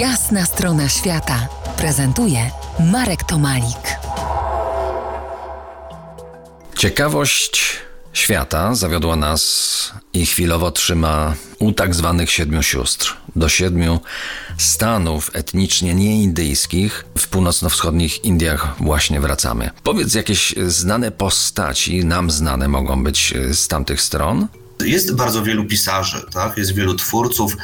Jasna 0.00 0.46
strona 0.46 0.88
świata 0.88 1.48
prezentuje 1.76 2.50
Marek 2.92 3.24
Tomalik. 3.24 3.98
Ciekawość 6.78 7.76
świata 8.12 8.74
zawiodła 8.74 9.16
nas 9.16 9.92
i 10.12 10.26
chwilowo 10.26 10.70
trzyma 10.70 11.34
u 11.58 11.72
tak 11.72 11.94
zwanych 11.94 12.30
siedmiu 12.30 12.62
sióstr. 12.62 13.16
Do 13.36 13.48
siedmiu 13.48 14.00
stanów 14.58 15.30
etnicznie 15.32 15.94
nieindyjskich 15.94 17.04
w 17.18 17.28
północno-wschodnich 17.28 18.24
Indiach 18.24 18.74
właśnie 18.80 19.20
wracamy. 19.20 19.70
Powiedz, 19.82 20.14
jakieś 20.14 20.54
znane 20.66 21.10
postaci, 21.10 22.04
nam 22.04 22.30
znane 22.30 22.68
mogą 22.68 23.04
być 23.04 23.34
z 23.52 23.68
tamtych 23.68 24.00
stron? 24.00 24.48
Jest 24.84 25.14
bardzo 25.14 25.42
wielu 25.42 25.64
pisarzy, 25.64 26.22
tak? 26.32 26.56
jest 26.56 26.74
wielu 26.74 26.94
twórców, 26.94 27.56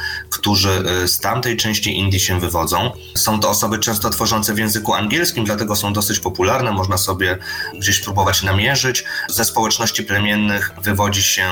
którzy 0.43 0.83
y, 1.03 1.07
z 1.07 1.19
tamtej 1.19 1.57
części 1.57 1.97
Indii 1.97 2.19
się 2.19 2.39
wywodzą. 2.39 2.91
Są 3.15 3.39
to 3.39 3.49
osoby 3.49 3.79
często 3.79 4.09
tworzące 4.09 4.53
w 4.53 4.57
języku 4.57 4.93
angielskim, 4.93 5.45
dlatego 5.45 5.75
są 5.75 5.93
dosyć 5.93 6.19
popularne, 6.19 6.71
można 6.71 6.97
sobie 6.97 7.37
gdzieś 7.79 7.99
próbować 7.99 8.43
namierzyć. 8.43 9.03
Ze 9.29 9.45
społeczności 9.45 10.03
plemiennych 10.03 10.71
wywodzi 10.81 11.23
się 11.23 11.43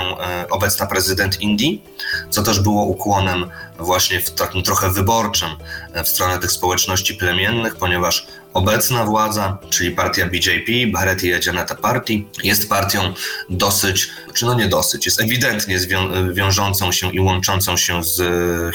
y, 0.44 0.50
obecna 0.50 0.86
prezydent 0.86 1.42
Indii, 1.42 1.84
co 2.30 2.44
też 2.44 2.60
było 2.60 2.84
ukłonem 2.84 3.46
właśnie 3.80 4.22
w 4.22 4.32
takim 4.32 4.64
trochę 4.64 4.92
wyborczym 4.92 5.50
y, 5.96 6.04
w 6.04 6.08
stronę 6.08 6.40
tych 6.40 6.52
społeczności 6.52 7.16
plemiennych, 7.16 7.76
ponieważ 7.76 8.28
Obecna 8.54 9.06
władza, 9.06 9.58
czyli 9.70 9.92
partia 9.92 10.26
BJP, 10.26 10.72
Bharatiya 10.92 11.40
Janata 11.46 11.76
Party, 11.76 12.24
jest 12.44 12.70
partią 12.70 13.14
dosyć, 13.50 14.10
czy 14.34 14.46
no 14.46 14.54
nie 14.54 14.68
dosyć, 14.68 15.06
jest 15.06 15.22
ewidentnie 15.22 15.80
zwią- 15.80 16.34
wiążącą 16.34 16.92
się 16.92 17.12
i 17.12 17.20
łączącą 17.20 17.78
się 17.78 18.04
z 18.04 18.22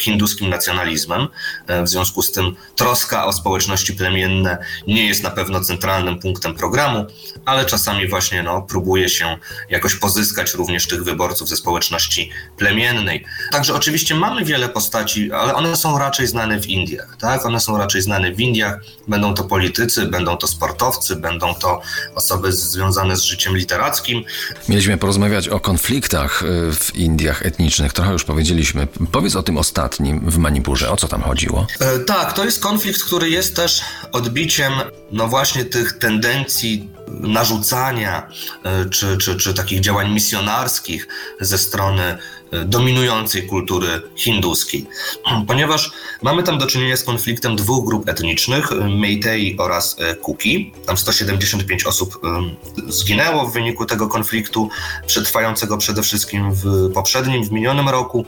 hinduskim 0.01 0.49
nacjonalizmem. 0.51 1.29
E, 1.67 1.83
w 1.83 1.89
związku 1.89 2.23
z 2.23 2.33
tym 2.33 2.57
troska 2.77 3.27
o 3.27 3.33
społeczności 3.33 3.93
plemienne 3.93 4.59
nie 4.87 5.07
jest 5.07 5.23
na 5.23 5.31
pewno 5.31 5.61
centralnym 5.61 6.19
punktem 6.19 6.55
programu, 6.55 7.07
ale 7.45 7.65
czasami 7.65 8.09
właśnie 8.09 8.43
no, 8.43 8.63
próbuje 8.63 9.09
się 9.09 9.39
jakoś 9.71 9.95
pozyskać 9.95 10.55
również 10.55 10.87
tych 10.87 11.05
wyborców 11.05 11.49
ze 11.49 11.57
społeczności 11.57 12.31
plemiennej. 12.57 13.25
Także 13.53 13.75
oczywiście 13.75 14.15
mamy 14.15 14.45
wiele 14.45 14.69
postaci, 14.69 15.33
ale 15.33 15.55
one 15.55 15.77
są 15.77 15.99
raczej 15.99 16.27
znane 16.27 16.61
w 16.61 16.67
Indiach. 16.67 17.17
Tak? 17.21 17.47
One 17.47 17.61
są 17.61 17.79
raczej 17.79 18.03
znane 18.03 18.33
w 18.33 18.41
Indiach, 18.41 18.81
będą 19.09 19.35
to 19.35 19.45
politycy, 19.45 19.66
politycy, 19.67 20.07
będą 20.07 20.37
to 20.37 20.47
sportowcy, 20.47 21.17
będą 21.17 21.55
to 21.55 21.81
osoby 22.15 22.53
związane 22.53 23.17
z 23.17 23.23
życiem 23.23 23.57
literackim. 23.57 24.25
Mieliśmy 24.69 24.99
porozmawiać 24.99 25.49
o 25.49 25.61
konfliktach 25.61 26.43
y, 26.43 26.73
w 26.73 26.95
Indiach 26.95 27.47
etnicznych, 27.47 27.93
trochę 27.93 28.13
już 28.13 28.25
powiedzieliśmy. 28.25 28.87
Powiedz 29.13 29.37
o 29.37 29.43
tym 29.43 29.59
ostatnim 29.59 30.31
w 30.31 30.39
Manipurze, 30.39 30.91
o 30.91 30.97
co 30.97 31.09
tam 31.09 31.23
chodziło? 31.23 31.67
E, 31.81 31.99
tak, 31.99 32.33
to 32.33 32.45
jest 32.45 32.63
konflikt, 32.63 33.05
który 33.05 33.31
jest 33.31 33.57
też 33.57 33.81
odbiciem, 34.17 34.73
no 35.13 35.29
właśnie 35.29 35.65
tych 35.65 35.99
tendencji 35.99 36.89
narzucania 37.09 38.29
e, 38.65 38.85
czy, 38.91 39.19
czy, 39.19 39.37
czy 39.37 39.55
takich 39.55 39.81
działań 39.81 40.13
misjonarskich 40.13 41.09
ze 41.41 41.59
strony 41.59 42.19
E, 42.53 42.65
dominującej 42.65 43.47
kultury 43.47 44.03
hinduskiej. 44.17 44.87
Ponieważ 45.49 45.93
mamy 46.23 46.43
tam 46.43 46.59
do 46.59 46.67
czynienia 46.67 46.97
z 46.97 47.05
konfliktem 47.05 47.57
dwóch 47.57 47.87
grup 47.87 48.09
etnicznych, 48.09 48.73
e, 48.73 48.75
Meitei 48.75 49.57
oraz 49.59 49.97
Kuki. 50.23 50.73
Tam 50.87 50.97
175 50.97 51.85
osób 51.85 52.21
zginęło 52.89 53.47
w 53.47 53.53
wyniku 53.53 53.87
tego 53.87 54.09
konfliktu, 54.09 54.69
przetrwającego 55.07 55.79
przede 55.79 56.03
wszystkim 56.03 56.53
w 56.53 56.93
poprzednim, 56.95 57.45
w 57.45 57.53
minionym 57.53 57.89
roku 57.89 58.25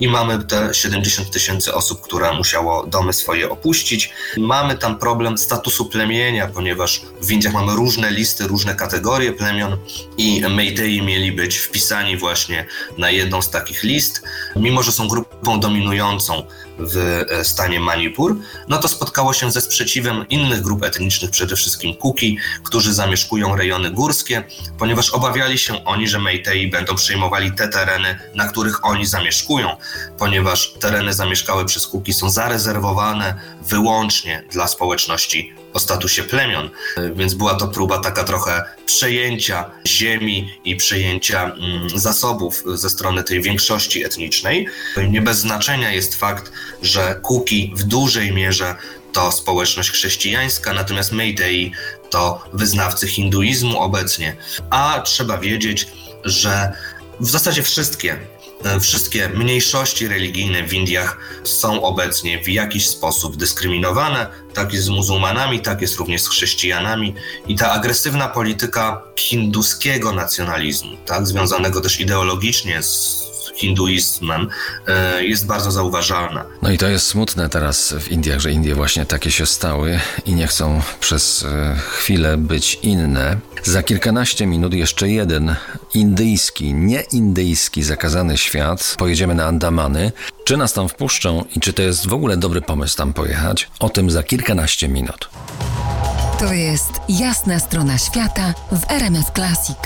i 0.00 0.08
mamy 0.08 0.44
te 0.44 0.74
70 0.74 1.30
tysięcy 1.30 1.74
osób, 1.74 2.00
które 2.00 2.32
musiało 2.32 2.86
domy 2.86 3.12
swoje 3.12 3.50
opuścić. 3.50 4.10
Mamy 4.36 4.78
tam 4.78 4.98
problem 4.98 5.31
statusu 5.38 5.84
plemienia, 5.84 6.46
ponieważ 6.46 7.02
w 7.22 7.30
Indiach 7.30 7.54
mamy 7.54 7.72
różne 7.72 8.10
listy, 8.10 8.46
różne 8.46 8.74
kategorie 8.74 9.32
plemion 9.32 9.76
i 10.18 10.42
Meitei 10.50 11.02
mieli 11.02 11.32
być 11.32 11.56
wpisani 11.56 12.16
właśnie 12.16 12.66
na 12.98 13.10
jedną 13.10 13.42
z 13.42 13.50
takich 13.50 13.82
list, 13.82 14.22
mimo 14.56 14.82
że 14.82 14.92
są 14.92 15.08
grupą 15.08 15.60
dominującą 15.60 16.42
w 16.78 16.96
e, 17.30 17.44
stanie 17.44 17.80
Manipur, 17.80 18.36
no 18.68 18.78
to 18.78 18.88
spotkało 18.88 19.32
się 19.32 19.50
ze 19.50 19.60
sprzeciwem 19.60 20.28
innych 20.28 20.60
grup 20.60 20.82
etnicznych, 20.84 21.30
przede 21.30 21.56
wszystkim 21.56 21.94
Kuki, 21.94 22.38
którzy 22.64 22.94
zamieszkują 22.94 23.56
rejony 23.56 23.90
górskie, 23.90 24.44
ponieważ 24.78 25.10
obawiali 25.10 25.58
się 25.58 25.84
oni, 25.84 26.08
że 26.08 26.18
Meitei 26.18 26.70
będą 26.70 26.94
przejmowali 26.94 27.52
te 27.52 27.68
tereny, 27.68 28.18
na 28.34 28.48
których 28.48 28.84
oni 28.84 29.06
zamieszkują, 29.06 29.76
ponieważ 30.18 30.72
tereny 30.80 31.12
zamieszkałe 31.12 31.64
przez 31.64 31.86
Kuki 31.86 32.12
są 32.12 32.30
zarezerwowane 32.30 33.34
wyłącznie 33.62 34.44
dla 34.50 34.68
społeczności 34.68 35.21
o 35.72 35.78
statusie 35.78 36.22
plemion, 36.22 36.70
więc 37.14 37.34
była 37.34 37.54
to 37.54 37.68
próba 37.68 37.98
taka 37.98 38.24
trochę 38.24 38.62
przejęcia 38.86 39.70
ziemi 39.86 40.50
i 40.64 40.76
przejęcia 40.76 41.44
mm, 41.44 41.98
zasobów 41.98 42.62
ze 42.74 42.90
strony 42.90 43.24
tej 43.24 43.42
większości 43.42 44.04
etnicznej. 44.04 44.68
Nie 45.08 45.22
bez 45.22 45.38
znaczenia 45.38 45.92
jest 45.92 46.14
fakt, 46.14 46.52
że 46.82 47.20
Kuki 47.22 47.72
w 47.76 47.82
dużej 47.82 48.32
mierze 48.32 48.74
to 49.12 49.32
społeczność 49.32 49.90
chrześcijańska, 49.90 50.72
natomiast 50.72 51.12
Meitei 51.12 51.72
to 52.10 52.44
wyznawcy 52.52 53.08
hinduizmu 53.08 53.80
obecnie. 53.80 54.36
A 54.70 55.02
trzeba 55.04 55.38
wiedzieć, 55.38 55.86
że 56.24 56.72
w 57.22 57.30
zasadzie 57.30 57.62
wszystkie 57.62 58.18
E, 58.64 58.80
wszystkie 58.80 59.28
mniejszości 59.28 60.08
religijne 60.08 60.62
w 60.62 60.72
Indiach 60.72 61.18
są 61.44 61.82
obecnie 61.82 62.42
w 62.44 62.48
jakiś 62.48 62.86
sposób 62.88 63.36
dyskryminowane. 63.36 64.26
Tak 64.54 64.72
jest 64.72 64.84
z 64.84 64.88
muzułmanami, 64.88 65.60
tak 65.60 65.82
jest 65.82 65.96
również 65.96 66.22
z 66.22 66.28
chrześcijanami. 66.28 67.14
I 67.46 67.56
ta 67.56 67.72
agresywna 67.72 68.28
polityka 68.28 69.02
hinduskiego 69.18 70.12
nacjonalizmu, 70.12 70.96
tak, 71.06 71.26
związanego 71.26 71.80
też 71.80 72.00
ideologicznie 72.00 72.82
z 72.82 73.31
hinduizmem 73.54 74.48
e, 74.86 75.24
jest 75.24 75.46
bardzo 75.46 75.70
zauważalna. 75.70 76.44
No 76.62 76.70
i 76.70 76.78
to 76.78 76.88
jest 76.88 77.06
smutne 77.06 77.48
teraz 77.48 77.94
w 78.00 78.10
Indiach, 78.10 78.40
że 78.40 78.52
Indie 78.52 78.74
właśnie 78.74 79.06
takie 79.06 79.30
się 79.30 79.46
stały 79.46 80.00
i 80.26 80.34
nie 80.34 80.46
chcą 80.46 80.80
przez 81.00 81.44
e, 81.44 81.76
chwilę 81.90 82.36
być 82.36 82.78
inne. 82.82 83.36
Za 83.62 83.82
kilkanaście 83.82 84.46
minut 84.46 84.74
jeszcze 84.74 85.08
jeden 85.08 85.54
indyjski, 85.94 86.74
nieindyjski 86.74 87.82
zakazany 87.82 88.38
świat. 88.38 88.94
Pojedziemy 88.98 89.34
na 89.34 89.44
Andamany. 89.44 90.12
Czy 90.44 90.56
nas 90.56 90.72
tam 90.72 90.88
wpuszczą 90.88 91.44
i 91.56 91.60
czy 91.60 91.72
to 91.72 91.82
jest 91.82 92.08
w 92.08 92.12
ogóle 92.12 92.36
dobry 92.36 92.62
pomysł 92.62 92.96
tam 92.96 93.12
pojechać? 93.12 93.70
O 93.80 93.88
tym 93.88 94.10
za 94.10 94.22
kilkanaście 94.22 94.88
minut. 94.88 95.28
To 96.38 96.52
jest 96.52 96.92
jasna 97.08 97.58
strona 97.58 97.98
świata 97.98 98.54
w 98.72 98.90
RMS 98.90 99.26
Classic. 99.34 99.78